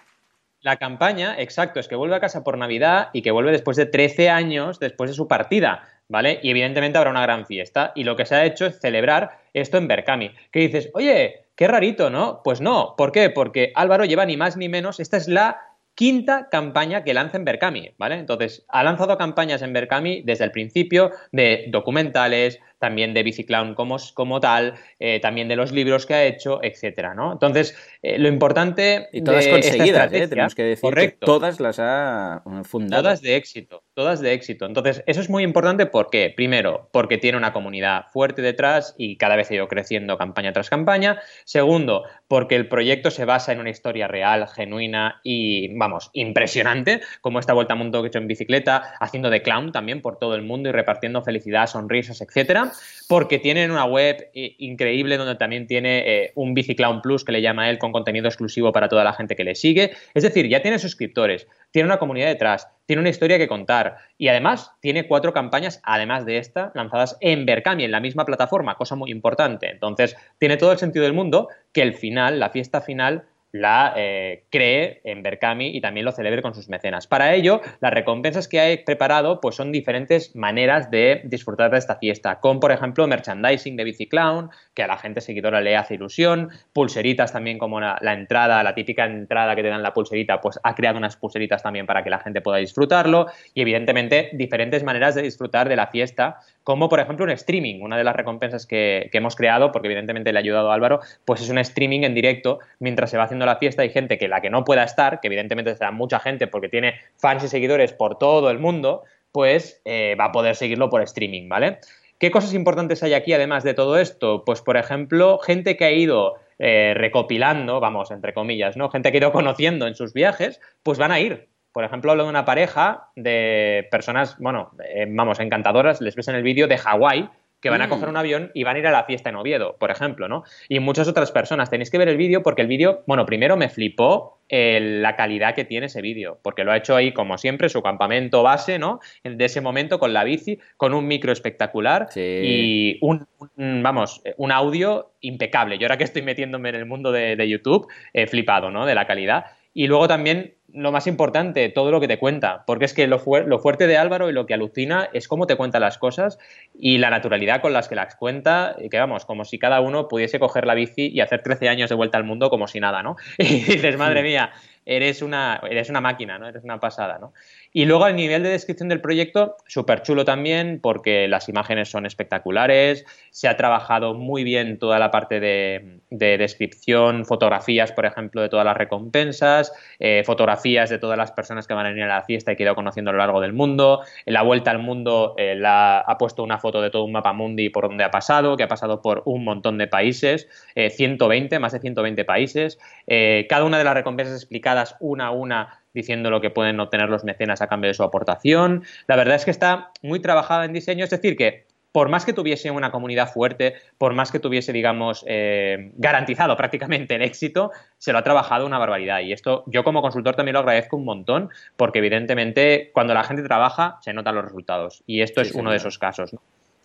[0.61, 3.87] La campaña, exacto, es que vuelve a casa por Navidad y que vuelve después de
[3.87, 6.41] 13 años después de su partida, ¿vale?
[6.43, 7.93] Y evidentemente habrá una gran fiesta.
[7.95, 10.35] Y lo que se ha hecho es celebrar esto en Berkami.
[10.51, 12.41] Que dices, oye, qué rarito, ¿no?
[12.43, 12.95] Pues no.
[12.97, 13.31] ¿Por qué?
[13.31, 15.61] Porque Álvaro lleva ni más ni menos, esta es la
[15.97, 18.17] quinta campaña que lanza en Berkami, ¿vale?
[18.17, 23.97] Entonces, ha lanzado campañas en Berkami desde el principio de documentales, también de Biciclown como,
[24.15, 27.33] como tal, eh, también de los libros que ha hecho, etcétera, ¿no?
[27.33, 30.29] Entonces, eh, lo importante y todas de conseguidas, ¿eh?
[30.29, 33.03] tenemos que decir correcto, que todas las ha fundado.
[33.03, 34.67] Todas de éxito, todas de éxito.
[34.67, 39.37] Entonces, eso es muy importante porque, primero, porque tiene una comunidad fuerte detrás y cada
[39.37, 41.21] vez ha ido creciendo campaña tras campaña.
[41.45, 47.39] Segundo, porque el proyecto se basa en una historia real, genuina y, vamos, impresionante, como
[47.39, 50.35] esta vuelta al mundo que he hecho en bicicleta, haciendo de clown también por todo
[50.35, 52.66] el mundo y repartiendo felicidad, sonrisas, etcétera
[53.09, 57.71] porque tienen una web increíble donde también tiene eh, un Biciclown Plus que le llama
[57.71, 59.93] él con contenido exclusivo para toda la gente que le sigue.
[60.15, 64.29] Es decir, ya tiene suscriptores, tiene una comunidad detrás, tiene una historia que contar y
[64.29, 68.97] además tiene cuatro campañas, además de esta, lanzadas en Berkami, en la misma plataforma, cosa
[68.97, 69.71] muy importante.
[69.71, 73.25] Entonces, tiene todo el sentido del mundo que el final, la fiesta final,
[73.61, 77.07] la eh, cree en Berkami y también lo celebre con sus mecenas.
[77.07, 81.97] Para ello, las recompensas que he preparado pues son diferentes maneras de disfrutar de esta
[81.97, 86.51] fiesta, con por ejemplo merchandising de Biciclown, que a la gente seguidora le hace ilusión,
[86.73, 90.59] pulseritas también como la, la, entrada, la típica entrada que te dan la pulserita, pues
[90.63, 95.15] ha creado unas pulseritas también para que la gente pueda disfrutarlo y evidentemente diferentes maneras
[95.15, 99.09] de disfrutar de la fiesta, como por ejemplo un streaming, una de las recompensas que,
[99.13, 102.59] hemos creado, porque evidentemente le ha ayudado a Álvaro, pues es un streaming en directo
[102.81, 105.29] mientras se va haciendo la fiesta hay gente que la que no pueda estar, que
[105.29, 110.17] evidentemente será mucha gente porque tiene fans y seguidores por todo el mundo, pues eh,
[110.19, 111.79] va a poder seguirlo por streaming, ¿vale?
[112.19, 114.43] ¿Qué cosas importantes hay aquí además de todo esto?
[114.45, 118.91] Pues por ejemplo, gente que ha ido eh, recopilando, vamos, entre comillas, ¿no?
[118.91, 121.47] Gente que ha ido conociendo en sus viajes, pues van a ir.
[121.77, 126.35] Por ejemplo, hablo de una pareja de personas, bueno, eh, vamos, encantadoras, les ves en
[126.35, 127.29] el vídeo de Hawái,
[127.61, 129.77] que van a coger un avión y van a ir a la fiesta en Oviedo,
[129.79, 130.45] por ejemplo, ¿no?
[130.71, 131.69] Y muchas otras personas.
[131.69, 135.55] Tenéis que ver el vídeo porque el vídeo, bueno, primero me flipó eh, la calidad
[135.55, 139.01] que tiene ese vídeo, porque lo ha hecho ahí, como siempre, su campamento base, ¿no?
[139.23, 142.23] De ese momento con la bici, con un micro espectacular sí.
[142.23, 143.27] y un,
[143.59, 145.77] un, vamos, un audio impecable.
[145.77, 148.87] Yo ahora que estoy metiéndome en el mundo de, de YouTube, he flipado, ¿no?
[148.87, 149.45] De la calidad.
[149.77, 153.19] Y luego también lo más importante, todo lo que te cuenta, porque es que lo,
[153.19, 156.39] fu lo, fuerte de Álvaro y lo que alucina es cómo te cuenta las cosas
[156.73, 160.09] y la naturalidad con las que las cuenta, y que vamos, como si cada uno
[160.09, 163.03] pudiese coger la bici y hacer 13 años de vuelta al mundo como si nada,
[163.03, 163.17] ¿no?
[163.39, 164.51] Y dices, madre mía,
[164.87, 166.49] eres una, eres una máquina, ¿no?
[166.49, 167.35] Eres una pasada, ¿no?
[167.77, 172.07] Y luego el nivel de descripción del proyecto, súper chulo también, porque las imágenes son
[172.07, 178.41] espectaculares, se ha trabajado muy bien toda la parte de, de descripción, fotografías, por ejemplo,
[178.41, 182.17] de todas las recompensas, eh, fotografías de todas las personas que van a venir a
[182.17, 184.01] la fiesta y que he ido conociendo a lo largo del mundo.
[184.25, 187.69] En la vuelta al mundo eh, ha puesto una foto de todo un mapa mundi
[187.69, 191.73] por donde ha pasado, que ha pasado por un montón de países, eh, 120, más
[191.73, 192.79] de 120 países.
[193.07, 197.09] Eh, cada una de las recompensas explicadas una a una diciendo lo que pueden obtener
[197.09, 198.85] los mecenas a cambio de su aportación.
[199.09, 202.35] La verdad es que está muy trabajada en diseño, es decir, que por más que
[202.35, 208.13] tuviese una comunidad fuerte, por más que tuviese, digamos, eh, garantizado prácticamente el éxito, se
[208.13, 209.21] lo ha trabajado una barbaridad.
[209.21, 213.43] Y esto yo como consultor también lo agradezco un montón, porque evidentemente cuando la gente
[213.43, 215.03] trabaja se notan los resultados.
[215.07, 216.37] Y esto es uno de esos casos.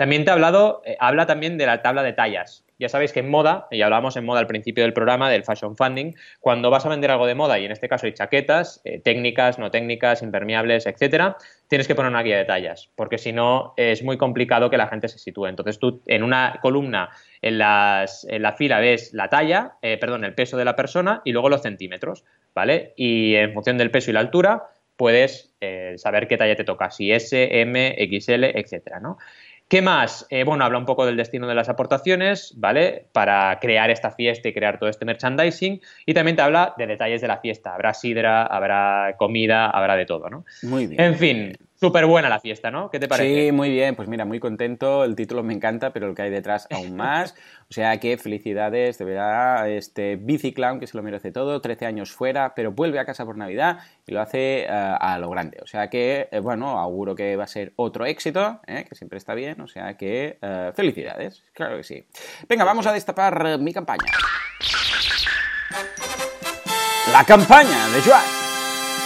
[0.01, 2.65] También te ha hablado, eh, habla también de la tabla de tallas.
[2.79, 5.77] Ya sabéis que en moda, y hablábamos en moda al principio del programa, del fashion
[5.77, 8.99] funding, cuando vas a vender algo de moda, y en este caso hay chaquetas, eh,
[8.99, 11.37] técnicas, no técnicas, impermeables, etcétera,
[11.67, 14.87] tienes que poner una guía de tallas, porque si no es muy complicado que la
[14.87, 15.45] gente se sitúe.
[15.45, 17.09] Entonces tú en una columna,
[17.43, 18.07] en, la
[18.57, 22.25] fila ves la talla, eh, perdón, el peso de la persona y luego los centímetros,
[22.55, 22.93] ¿vale?
[22.97, 24.63] Y en función del peso y la altura
[24.95, 25.53] puedes
[25.97, 29.17] saber qué talla te toca, si S, M, XL, etcétera, ¿no?
[29.71, 30.27] ¿Qué más?
[30.29, 33.05] Eh, bueno, habla un poco del destino de las aportaciones, ¿vale?
[33.13, 35.79] Para crear esta fiesta y crear todo este merchandising.
[36.05, 37.73] Y también te habla de detalles de la fiesta.
[37.73, 40.43] Habrá sidra, habrá comida, habrá de todo, ¿no?
[40.63, 40.99] Muy bien.
[40.99, 42.91] En fin, Súper buena la fiesta, ¿no?
[42.91, 43.47] ¿Qué te parece?
[43.47, 43.95] Sí, muy bien.
[43.95, 45.03] Pues mira, muy contento.
[45.03, 47.33] El título me encanta, pero el que hay detrás aún más.
[47.71, 51.61] O sea que felicidades, de verdad, este Biciclown que se lo merece todo.
[51.61, 55.29] 13 años fuera, pero vuelve a casa por Navidad y lo hace eh, a lo
[55.29, 55.57] grande.
[55.63, 58.85] O sea que, eh, bueno, auguro que va a ser otro éxito, ¿eh?
[58.89, 59.61] que siempre está bien.
[59.61, 60.37] O sea que,
[60.75, 61.45] felicidades.
[61.53, 62.03] Claro que sí.
[62.49, 64.11] Venga, vamos a destapar mi campaña.
[67.13, 68.40] La campaña de Joan.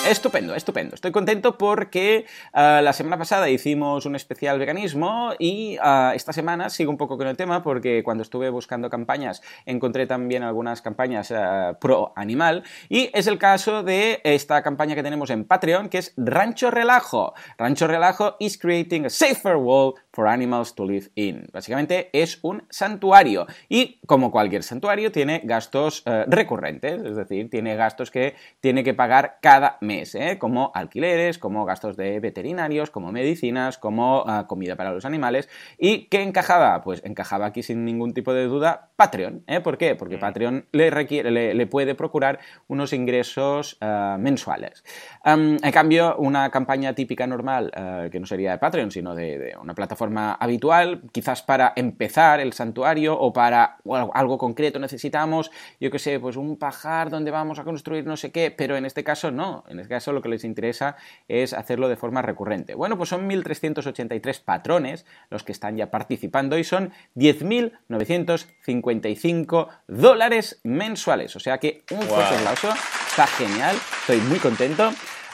[0.07, 0.93] Estupendo, estupendo.
[0.93, 6.69] Estoy contento porque ah, la semana pasada hicimos un especial veganismo y ah, esta semana
[6.69, 11.31] sigo un poco con el tema porque cuando estuve buscando campañas encontré también algunas campañas
[11.31, 15.97] ah, pro animal y es el caso de esta campaña que tenemos en Patreon que
[15.97, 17.33] es Rancho Relajo.
[17.57, 21.47] Rancho Relajo is creating a safer world for animals to live in.
[21.51, 28.11] Básicamente es un santuario y como cualquier santuario tiene gastos recurrentes, es decir, tiene gastos
[28.11, 30.15] que tiene que pagar cada mes.
[30.15, 30.37] ¿eh?
[30.39, 35.49] como alquileres, como gastos de veterinarios, como medicinas, como ah, comida para los animales.
[35.77, 36.81] ¿Y qué encajaba?
[36.83, 39.43] Pues encajaba aquí sin ningún tipo de duda Patreon.
[39.47, 39.61] ¿eh?
[39.61, 39.95] ¿Por qué?
[39.95, 40.19] Porque mm.
[40.19, 43.79] Patreon le, requiere, le, puede procurar unos ingresos
[44.19, 44.83] mensuales.
[45.25, 47.71] en cambio, una campaña típica normal,
[48.11, 50.04] que no sería de Patreon, sino de, una plataforma
[50.39, 53.79] habitual, quizás para empezar el santuario o para
[54.13, 58.31] algo concreto necesitamos, yo qué sé, pues un pajar donde vamos a construir no sé
[58.31, 59.63] qué, pero en este caso no.
[59.67, 60.95] En este caso lo que les interesa
[61.27, 62.75] es hacerlo de forma recurrente.
[62.75, 71.35] Bueno, pues son 1.383 patrones los que están ya participando y son 10.955 dólares mensuales.
[71.35, 72.69] O sea que un fuerte aplauso,
[73.07, 74.91] está genial, estoy muy contento.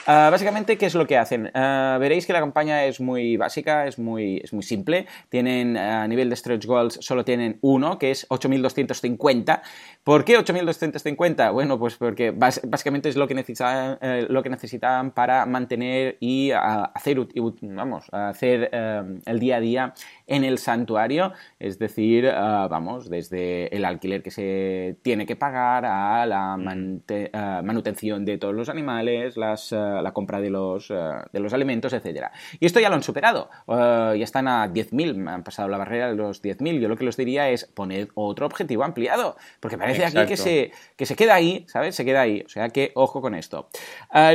[0.07, 1.51] Ah, básicamente, ¿qué es lo que hacen?
[1.53, 5.05] Ah, veréis que la campaña es muy básica, es muy, es muy simple.
[5.29, 9.61] Tienen a nivel de stretch goals solo tienen uno, que es 8250.
[10.03, 11.51] ¿Por qué 8250?
[11.51, 14.49] Bueno, pues porque básicamente es lo que necesitaban, eh, lo que
[15.11, 17.19] para mantener y hacer,
[17.61, 19.93] vamos, hacer eh, el día a día
[20.32, 25.86] en el santuario, es decir, eh, vamos, desde el alquiler que se tiene que pagar
[25.86, 27.65] a la mm.
[27.65, 32.32] manutención de todos los animales, las la compra de los, de los alimentos, etcétera.
[32.60, 36.15] Y esto ya lo han superado, ya están a 10.000, han pasado la barrera de
[36.15, 36.80] los 10.000.
[36.80, 40.72] Yo lo que les diría es poner otro objetivo ampliado, porque parece aquí que se,
[40.96, 41.96] que se queda ahí, ¿sabes?
[41.96, 43.67] Se queda ahí, o sea que ojo con esto.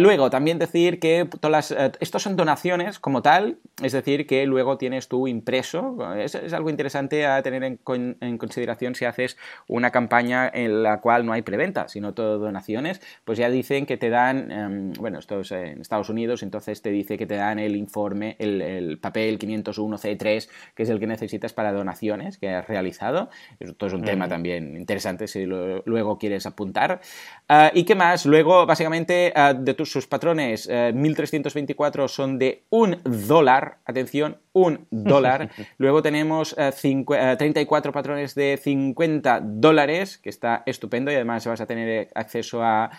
[0.01, 4.77] Luego, también decir que todas las, estos son donaciones como tal, es decir, que luego
[4.77, 5.86] tienes tu impreso,
[6.18, 7.79] es, es algo interesante a tener en,
[8.20, 9.37] en, consideración si haces
[9.68, 13.96] una campaña en la cual no hay preventa, sino todo donaciones, pues ya dicen que
[13.96, 17.77] te dan, em, bueno, estos en Estados Unidos, entonces te dice que te dan el
[17.77, 23.31] informe, el, papel 501C3, que es el que necesitas para donaciones que has realizado.
[23.61, 27.01] Esto es un tema también interesante si luego quieres apuntar.
[27.49, 28.27] Ah, ¿Y qué más?
[28.27, 34.87] Luego, básicamente, ah, de tus, sus patrones, 1.324 eh, son de un dólar, atención, un
[34.90, 35.51] dólar.
[35.77, 41.61] Luego tenemos 34 eh, eh, patrones de 50 dólares, que está estupendo y además vas
[41.61, 42.90] a tener acceso a,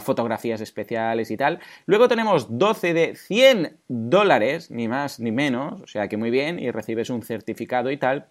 [0.00, 1.60] fotografías especiales y tal.
[1.86, 6.58] Luego tenemos 12 de 100 dólares, ni más ni menos, o sea que muy bien,
[6.58, 8.26] y recibes un certificado y tal.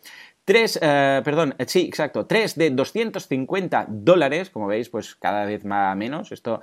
[0.46, 5.96] 3, eh, perdón, sí, exacto, 3 de 250 dólares, como veis, pues cada vez más
[5.98, 6.32] menos.
[6.32, 6.62] Esto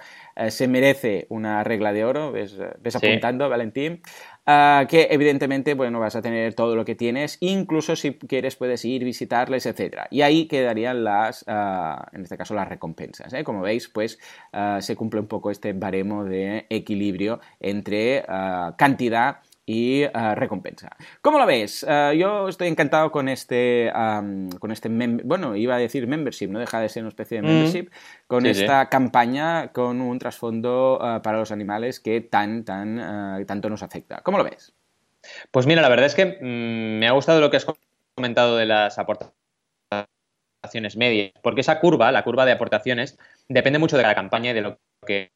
[0.48, 4.00] se merece una regla de oro, ves, ves apuntando, Valentín.
[4.46, 8.84] Ah, que evidentemente, bueno, vas a tener todo lo que tienes, incluso si quieres puedes
[8.84, 10.06] ir, visitarles, etcétera.
[10.10, 13.32] Y ahí quedarían las, ah, en este caso, las recompensas.
[13.32, 13.42] ¿eh?
[13.42, 14.18] Como veis, pues
[14.52, 18.24] ah, se cumple un poco este baremo de equilibrio entre
[18.76, 20.96] cantidad y eh, recompensa.
[21.22, 21.84] ¿Cómo lo ves?
[21.88, 23.90] Eh, yo estoy encantado con este,
[24.58, 24.88] con este
[25.24, 27.50] bueno, iba a decir membership, no deja de ser una especie de mm.
[27.50, 27.90] membership,
[28.26, 33.82] con esta campaña con un trasfondo eh, para los animales que tan, tan, tanto nos
[33.82, 34.20] afecta.
[34.22, 34.74] ¿Cómo lo ves?
[35.50, 37.66] Pues mira, la verdad es que mm, me ha gustado lo que has
[38.14, 44.02] comentado de las aportaciones medias, porque esa curva, la curva de aportaciones, depende mucho de
[44.02, 45.32] la campaña y de lo que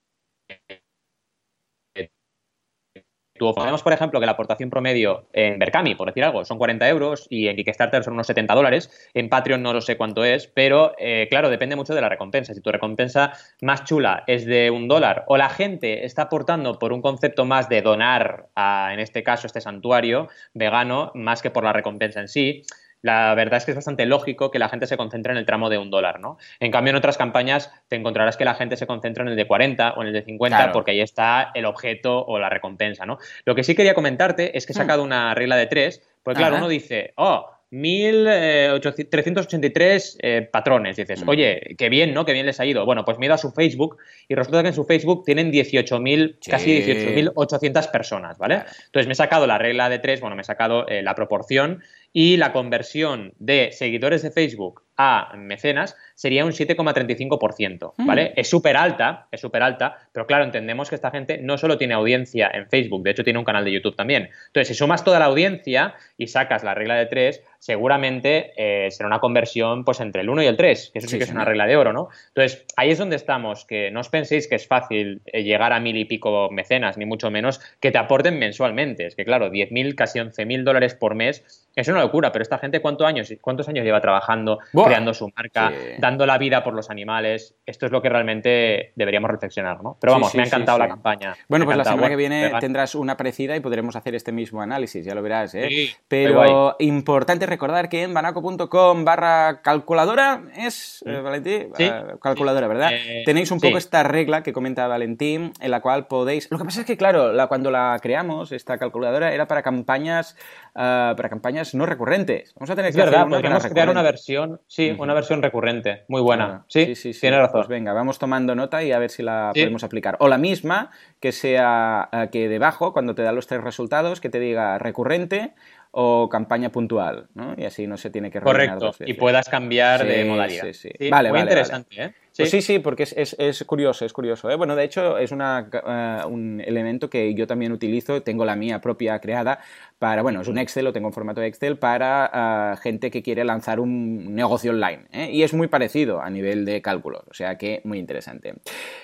[3.38, 6.88] Tú Podemos, por ejemplo, que la aportación promedio en Berkami, por decir algo, son 40
[6.88, 9.11] euros y en Kickstarter son unos 70 dólares.
[9.14, 12.55] En Patreon no lo sé cuánto es, pero eh, claro, depende mucho de la recompensa.
[12.55, 16.92] Si tu recompensa más chula es de un dólar o la gente está aportando por
[16.92, 21.64] un concepto más de donar a, en este caso, este santuario vegano, más que por
[21.64, 22.62] la recompensa en sí,
[23.03, 25.71] la verdad es que es bastante lógico que la gente se concentre en el tramo
[25.71, 26.39] de un dólar, ¿no?
[26.61, 29.47] En cambio, en otras campañas te encontrarás que la gente se concentra en el de
[29.47, 33.19] 40 o en el de 50 porque ahí está el objeto o la recompensa, ¿no?
[33.45, 34.79] Lo que sí quería comentarte es que he hmm.
[34.79, 40.97] sacado una regla de tres, porque claro, uno dice, oh, 1.383 eh, eh, patrones.
[40.97, 41.29] Dices, mm.
[41.29, 42.25] oye, qué bien, ¿no?
[42.25, 42.87] Qué bien les ha ido.
[42.87, 45.53] Bueno, pues me he ido a su Facebook y resulta que en su Facebook tienen
[45.53, 48.63] 18.000, casi 18.800 personas, ¿vale?
[48.87, 51.83] Entonces me he sacado la regla de tres, bueno, me he sacado eh, la proporción
[52.12, 58.07] y la conversión de seguidores de Facebook a mecenas sería un 7,35%, mm.
[58.07, 58.33] ¿vale?
[58.37, 61.95] Es súper alta, es súper alta, pero claro, entendemos que esta gente no solo tiene
[61.95, 64.29] audiencia en Facebook, de hecho tiene un canal de YouTube también.
[64.49, 69.07] Entonces, si sumas toda la audiencia y sacas la regla de tres, seguramente eh, será
[69.07, 71.45] una conversión pues entre el 1 y el 3, que eso sí, que es una
[71.45, 72.09] regla de oro, ¿no?
[72.29, 75.79] Entonces, ahí es donde estamos, que no os penséis que es fácil eh, llegar a
[75.79, 79.07] mil y pico mecenas, ni mucho menos que te aporten mensualmente.
[79.07, 82.81] Es que, claro, 10.000, casi 11.000 dólares por mes es una locura, pero esta gente,
[82.81, 87.55] ¿cuántos años, cuántos años lleva trabajando, creando su marca, dando la vida por los animales?
[87.66, 89.96] Esto es lo que realmente deberíamos reflexionar, ¿no?
[90.01, 91.37] Pero vamos, me ha encantado la campaña.
[91.48, 95.05] Bueno, pues la semana que viene tendrás una parecida y podremos hacer este mismo análisis,
[95.05, 95.90] ya lo verás, ¿eh?
[96.09, 102.90] Pero importante recordar que en banaco.com barra calculadora es, eh, Valentín, eh, calculadora, ¿verdad?
[102.92, 106.51] Eh, Tenéis un poco esta regla que comenta Valentín, en la cual podéis...
[106.51, 110.37] Lo que pasa es que, claro, la, cuando la creamos, esta calculadora era para campañas,
[110.74, 112.55] para campañas no recurrentes.
[112.55, 116.64] Vamos a tener que verdad, podríamos crear una versión, sí, una versión recurrente, muy buena.
[116.69, 117.61] Sí, sí, sí, tiene razón.
[117.61, 120.17] Pues venga, vamos tomando nota y a ver si la podemos aplicar.
[120.21, 124.31] O la misma, que sea eh, que debajo, cuando te da los tres resultados, que
[124.31, 125.55] te diga recurrente
[125.91, 127.55] o campaña puntual, ¿no?
[127.57, 130.64] Y así no se tiene que Correcto, y puedas cambiar de modalidad.
[130.64, 131.11] Sí, sí.
[131.11, 132.14] vale, muy vale, interesante, ¿eh?
[132.38, 134.48] Pues sí, sí, porque es, curioso, es curioso.
[134.48, 134.55] ¿eh?
[134.55, 138.81] Bueno, de hecho, es una, eh, un elemento que yo también utilizo, tengo la mía
[138.81, 139.59] propia creada
[139.98, 143.44] para, bueno, es un Excel, lo tengo en formato Excel para eh, gente que quiere
[143.44, 145.07] lanzar un negocio online.
[145.33, 148.55] Y es muy parecido a nivel de cálculos, o sea que muy interesante.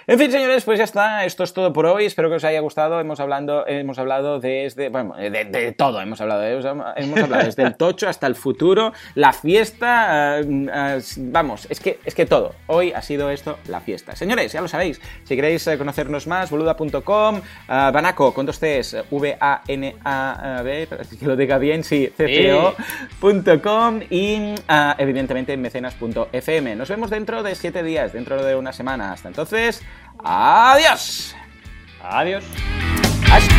[0.06, 2.60] En fin, señores, pues ya está, esto es todo por hoy, espero que os haya
[2.60, 3.00] gustado.
[3.00, 8.08] Hemos hablado, hemos hablado desde, bueno, de, todo, hemos hablado, hemos hablado desde el tocho
[8.08, 10.40] hasta el futuro, la fiesta,
[11.18, 12.52] vamos, es que, es que todo.
[12.68, 14.16] Hoy ha sido esto la fiesta.
[14.16, 19.04] Señores, ya lo sabéis, si queréis eh, conocernos más, boluda.com, uh, Banaco, con dos Cs,
[19.10, 26.76] V-A-N-A-B, que lo diga bien, sí, cco.com y uh, evidentemente mecenas.fm.
[26.76, 29.12] Nos vemos dentro de siete días, dentro de una semana.
[29.12, 29.82] Hasta entonces,
[30.22, 31.34] adiós.
[32.02, 32.44] Adiós.
[33.30, 33.54] Hasta